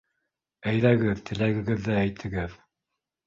Әйҙәгеҙ, 0.69 1.19
теләгегеҙҙе 1.29 1.93
әйтегеҙ. 1.99 2.57